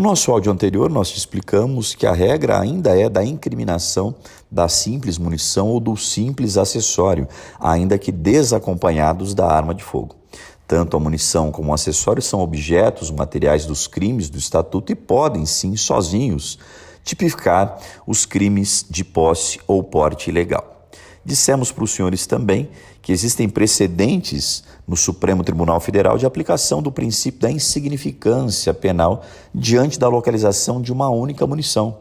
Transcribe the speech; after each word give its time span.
No 0.00 0.08
nosso 0.08 0.32
áudio 0.32 0.50
anterior, 0.50 0.88
nós 0.88 1.14
explicamos 1.14 1.94
que 1.94 2.06
a 2.06 2.12
regra 2.14 2.58
ainda 2.58 2.98
é 2.98 3.06
da 3.06 3.22
incriminação 3.22 4.14
da 4.50 4.66
simples 4.66 5.18
munição 5.18 5.68
ou 5.68 5.78
do 5.78 5.94
simples 5.94 6.56
acessório, 6.56 7.28
ainda 7.60 7.98
que 7.98 8.10
desacompanhados 8.10 9.34
da 9.34 9.46
arma 9.46 9.74
de 9.74 9.84
fogo. 9.84 10.16
Tanto 10.66 10.96
a 10.96 11.00
munição 11.00 11.52
como 11.52 11.70
o 11.70 11.74
acessório 11.74 12.22
são 12.22 12.40
objetos 12.40 13.10
materiais 13.10 13.66
dos 13.66 13.86
crimes 13.86 14.30
do 14.30 14.38
Estatuto 14.38 14.90
e 14.90 14.94
podem, 14.94 15.44
sim, 15.44 15.76
sozinhos, 15.76 16.58
tipificar 17.04 17.78
os 18.06 18.24
crimes 18.24 18.86
de 18.88 19.04
posse 19.04 19.60
ou 19.66 19.82
porte 19.82 20.30
ilegal. 20.30 20.79
Dissemos 21.30 21.70
para 21.70 21.84
os 21.84 21.92
senhores 21.92 22.26
também 22.26 22.68
que 23.00 23.12
existem 23.12 23.48
precedentes 23.48 24.64
no 24.84 24.96
Supremo 24.96 25.44
Tribunal 25.44 25.78
Federal 25.78 26.18
de 26.18 26.26
aplicação 26.26 26.82
do 26.82 26.90
princípio 26.90 27.38
da 27.38 27.48
insignificância 27.48 28.74
penal 28.74 29.22
diante 29.54 29.96
da 29.96 30.08
localização 30.08 30.82
de 30.82 30.92
uma 30.92 31.08
única 31.08 31.46
munição. 31.46 31.98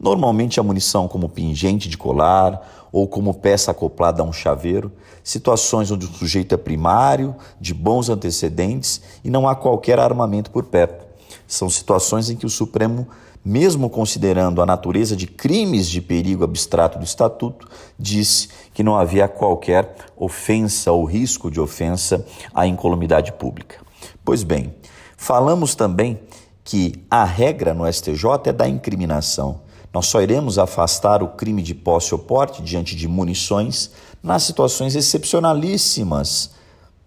Normalmente 0.00 0.58
a 0.58 0.64
munição 0.64 1.06
como 1.06 1.28
pingente 1.28 1.88
de 1.88 1.96
colar 1.96 2.88
ou 2.90 3.06
como 3.06 3.32
peça 3.34 3.70
acoplada 3.70 4.20
a 4.20 4.24
um 4.24 4.32
chaveiro, 4.32 4.90
situações 5.22 5.92
onde 5.92 6.06
o 6.06 6.12
sujeito 6.12 6.52
é 6.52 6.58
primário, 6.58 7.36
de 7.60 7.72
bons 7.72 8.08
antecedentes 8.08 9.00
e 9.22 9.30
não 9.30 9.46
há 9.46 9.54
qualquer 9.54 10.00
armamento 10.00 10.50
por 10.50 10.64
perto. 10.64 11.06
São 11.46 11.70
situações 11.70 12.30
em 12.30 12.34
que 12.34 12.46
o 12.46 12.50
Supremo 12.50 13.06
mesmo 13.44 13.90
considerando 13.90 14.62
a 14.62 14.66
natureza 14.66 15.16
de 15.16 15.26
crimes 15.26 15.88
de 15.88 16.00
perigo 16.00 16.44
abstrato 16.44 16.98
do 16.98 17.04
Estatuto, 17.04 17.68
disse 17.98 18.48
que 18.72 18.82
não 18.82 18.96
havia 18.96 19.26
qualquer 19.26 19.96
ofensa 20.16 20.92
ou 20.92 21.04
risco 21.04 21.50
de 21.50 21.60
ofensa 21.60 22.24
à 22.54 22.66
incolumidade 22.66 23.32
pública. 23.32 23.78
Pois 24.24 24.42
bem, 24.42 24.74
falamos 25.16 25.74
também 25.74 26.20
que 26.64 27.04
a 27.10 27.24
regra 27.24 27.74
no 27.74 27.90
STJ 27.92 28.24
é 28.46 28.52
da 28.52 28.68
incriminação. 28.68 29.60
Nós 29.92 30.06
só 30.06 30.22
iremos 30.22 30.58
afastar 30.58 31.22
o 31.22 31.28
crime 31.28 31.62
de 31.62 31.74
posse 31.74 32.14
ou 32.14 32.18
porte 32.18 32.62
diante 32.62 32.94
de 32.96 33.08
munições 33.08 33.90
nas 34.22 34.44
situações 34.44 34.94
excepcionalíssimas 34.94 36.61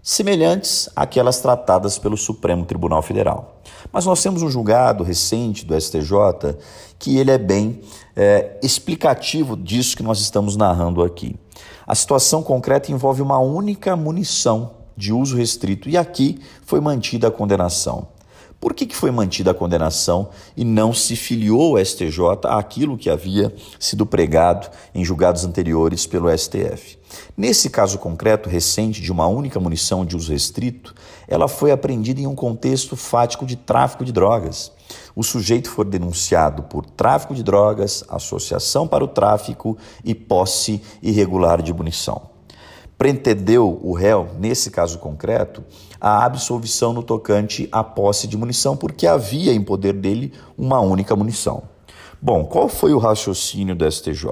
semelhantes 0.06 0.88
àquelas 0.96 1.40
tratadas 1.40 1.98
pelo 1.98 2.16
Supremo 2.16 2.64
Tribunal 2.64 3.02
Federal. 3.02 3.60
Mas 3.92 4.06
nós 4.06 4.22
temos 4.22 4.44
um 4.44 4.50
julgado 4.52 5.04
recente 5.04 5.66
do 5.66 5.74
STJ 5.74 6.56
que 7.00 7.18
ele 7.18 7.32
é 7.32 7.40
bem 7.40 7.82
é, 8.16 8.60
explicativo 8.62 9.58
disso 9.58 9.98
que 9.98 10.04
nós 10.04 10.20
estamos 10.20 10.56
narrando 10.56 11.02
aqui. 11.02 11.36
A 11.88 11.96
situação 11.96 12.44
concreta 12.44 12.92
envolve 12.92 13.24
uma 13.24 13.40
única 13.40 13.96
munição 13.96 14.74
de 14.96 15.12
uso 15.12 15.36
restrito 15.36 15.90
e 15.90 15.98
aqui 15.98 16.40
foi 16.64 16.80
mantida 16.80 17.28
a 17.30 17.32
condenação. 17.32 18.08
Por 18.66 18.74
que, 18.74 18.88
que 18.88 18.96
foi 18.96 19.12
mantida 19.12 19.52
a 19.52 19.54
condenação 19.54 20.30
e 20.58 20.66
não 20.66 20.92
se 20.92 21.16
filiou 21.16 21.76
o 21.76 21.86
STJ 21.86 22.20
àquilo 22.46 22.98
que 22.98 23.12
havia 23.12 23.54
sido 23.80 24.08
pregado 24.08 24.68
em 24.92 25.06
julgados 25.06 25.46
anteriores 25.46 26.08
pelo 26.08 26.36
STF? 26.36 26.98
Nesse 27.38 27.70
caso 27.70 28.00
concreto 28.00 28.50
recente 28.50 29.04
de 29.04 29.12
uma 29.12 29.28
única 29.28 29.60
munição 29.60 30.04
de 30.04 30.16
uso 30.16 30.32
restrito, 30.32 30.96
ela 31.28 31.48
foi 31.48 31.70
apreendida 31.70 32.22
em 32.22 32.26
um 32.26 32.34
contexto 32.34 32.96
fático 32.96 33.46
de 33.46 33.56
tráfico 33.56 34.04
de 34.04 34.12
drogas. 34.12 34.72
O 35.16 35.22
sujeito 35.22 35.70
foi 35.70 35.86
denunciado 35.86 36.64
por 36.64 36.88
tráfico 36.88 37.36
de 37.36 37.44
drogas, 37.44 38.04
associação 38.10 38.88
para 38.88 39.04
o 39.04 39.08
tráfico 39.08 39.78
e 40.04 40.16
posse 40.16 40.82
irregular 41.04 41.62
de 41.62 41.72
munição 41.72 42.35
pretendeu 42.98 43.80
o 43.84 43.94
réu, 43.94 44.30
nesse 44.40 44.72
caso 44.72 45.00
concreto, 45.00 45.64
a 46.00 46.26
absolvição 46.26 46.94
no 46.94 47.04
tocante 47.04 47.68
à 47.72 47.84
posse 47.84 48.28
de 48.28 48.38
munição, 48.38 48.78
porque 48.78 49.08
havia 49.08 49.54
em 49.54 49.62
poder 49.62 49.94
dele 49.94 50.34
uma 50.58 50.80
única 50.80 51.16
munição. 51.16 51.64
Bom, 52.22 52.46
qual 52.46 52.70
foi 52.70 52.94
o 52.94 52.98
raciocínio 52.98 53.76
do 53.76 53.90
STJ? 53.90 54.30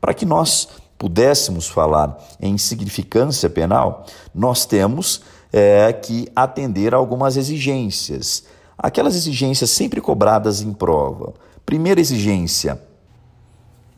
Para 0.00 0.14
que 0.14 0.24
nós 0.24 0.68
pudéssemos 0.98 1.68
falar 1.68 2.16
em 2.40 2.54
insignificância 2.54 3.50
penal, 3.50 4.06
nós 4.34 4.64
temos 4.64 5.22
é, 5.52 5.92
que 5.92 6.28
atender 6.34 6.94
a 6.94 6.96
algumas 6.96 7.36
exigências. 7.36 8.44
Aquelas 8.78 9.14
exigências 9.14 9.70
sempre 9.70 10.00
cobradas 10.00 10.60
em 10.60 10.72
prova. 10.72 11.34
Primeira 11.64 12.00
exigência, 12.00 12.80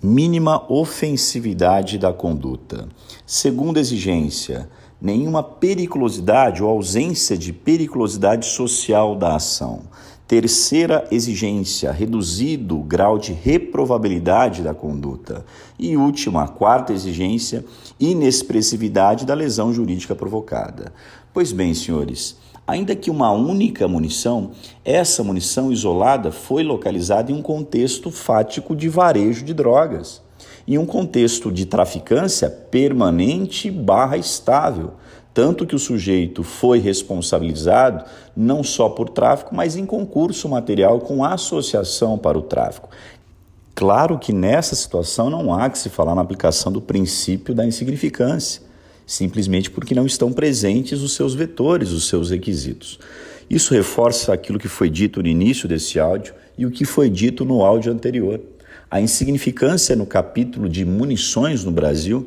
mínima 0.02 0.64
ofensividade 0.72 1.98
da 1.98 2.12
conduta. 2.12 2.88
Segunda 3.26 3.80
exigência, 3.80 4.68
nenhuma 5.00 5.42
periculosidade 5.42 6.62
ou 6.62 6.70
ausência 6.70 7.36
de 7.36 7.52
periculosidade 7.52 8.46
social 8.46 9.16
da 9.16 9.34
ação. 9.34 9.82
Terceira 10.26 11.08
exigência, 11.10 11.90
reduzido 11.90 12.78
grau 12.78 13.18
de 13.18 13.32
reprovabilidade 13.32 14.62
da 14.62 14.74
conduta. 14.74 15.44
E 15.78 15.96
última, 15.96 16.46
quarta 16.46 16.92
exigência, 16.92 17.64
inexpressividade 17.98 19.24
da 19.24 19.34
lesão 19.34 19.72
jurídica 19.72 20.14
provocada. 20.14 20.92
Pois 21.32 21.50
bem, 21.50 21.72
senhores, 21.74 22.36
Ainda 22.68 22.94
que 22.94 23.10
uma 23.10 23.32
única 23.32 23.88
munição, 23.88 24.50
essa 24.84 25.24
munição 25.24 25.72
isolada 25.72 26.30
foi 26.30 26.62
localizada 26.62 27.32
em 27.32 27.34
um 27.34 27.40
contexto 27.40 28.10
fático 28.10 28.76
de 28.76 28.90
varejo 28.90 29.42
de 29.42 29.54
drogas, 29.54 30.20
em 30.66 30.76
um 30.76 30.84
contexto 30.84 31.50
de 31.50 31.64
traficância 31.64 32.50
permanente 32.50 33.70
barra 33.70 34.18
estável, 34.18 34.90
tanto 35.32 35.64
que 35.64 35.74
o 35.74 35.78
sujeito 35.78 36.42
foi 36.42 36.78
responsabilizado 36.78 38.04
não 38.36 38.62
só 38.62 38.90
por 38.90 39.08
tráfico, 39.08 39.54
mas 39.54 39.74
em 39.74 39.86
concurso 39.86 40.46
material 40.46 41.00
com 41.00 41.24
associação 41.24 42.18
para 42.18 42.36
o 42.36 42.42
tráfico. 42.42 42.90
Claro 43.74 44.18
que 44.18 44.30
nessa 44.30 44.76
situação 44.76 45.30
não 45.30 45.54
há 45.54 45.70
que 45.70 45.78
se 45.78 45.88
falar 45.88 46.14
na 46.14 46.20
aplicação 46.20 46.70
do 46.70 46.82
princípio 46.82 47.54
da 47.54 47.64
insignificância 47.64 48.67
simplesmente 49.08 49.70
porque 49.70 49.94
não 49.94 50.04
estão 50.04 50.30
presentes 50.30 51.00
os 51.00 51.14
seus 51.14 51.34
vetores, 51.34 51.92
os 51.92 52.06
seus 52.06 52.28
requisitos. 52.28 53.00
Isso 53.48 53.72
reforça 53.72 54.34
aquilo 54.34 54.58
que 54.58 54.68
foi 54.68 54.90
dito 54.90 55.22
no 55.22 55.28
início 55.28 55.66
desse 55.66 55.98
áudio 55.98 56.34
e 56.58 56.66
o 56.66 56.70
que 56.70 56.84
foi 56.84 57.08
dito 57.08 57.42
no 57.42 57.64
áudio 57.64 57.90
anterior. 57.90 58.38
A 58.90 59.00
insignificância 59.00 59.96
no 59.96 60.04
capítulo 60.04 60.68
de 60.68 60.84
munições 60.84 61.64
no 61.64 61.72
Brasil 61.72 62.26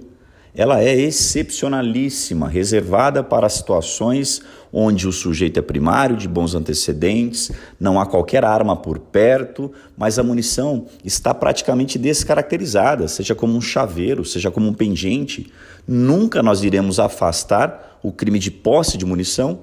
ela 0.53 0.81
é 0.81 0.94
excepcionalíssima, 0.94 2.47
reservada 2.47 3.23
para 3.23 3.47
situações 3.47 4.41
onde 4.73 5.07
o 5.07 5.12
sujeito 5.12 5.59
é 5.59 5.62
primário, 5.62 6.16
de 6.16 6.28
bons 6.28 6.56
antecedentes, 6.56 7.51
não 7.79 8.00
há 8.00 8.06
qualquer 8.06 8.45
arma 8.45 8.75
por 8.75 9.00
perto, 9.00 9.72
mas 9.97 10.17
a 10.17 10.23
munição 10.23 10.85
está 11.03 11.34
praticamente 11.34 12.00
descaracterizada, 12.00 13.07
seja 13.07 13.35
como 13.35 13.56
um 13.56 13.62
chaveiro, 13.62 14.23
seja 14.23 14.50
como 14.50 14.67
um 14.67 14.73
pingente. 14.73 15.51
Nunca 15.88 16.41
nós 16.41 16.63
iremos 16.63 17.00
afastar 17.00 18.00
o 18.01 18.12
crime 18.12 18.39
de 18.39 18.50
posse 18.50 18.97
de 18.97 19.06
munição 19.06 19.59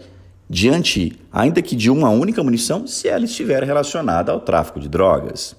diante, 0.49 1.19
ainda 1.33 1.61
que 1.61 1.77
de 1.77 1.91
uma 1.91 2.11
única 2.11 2.43
munição, 2.43 2.87
se 2.87 3.09
ela 3.09 3.25
estiver 3.25 3.63
relacionada 3.63 4.33
ao 4.33 4.41
tráfico 4.41 4.81
de 4.81 4.89
drogas. 4.89 5.57